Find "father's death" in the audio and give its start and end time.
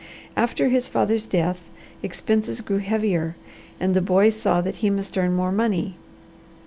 0.87-1.69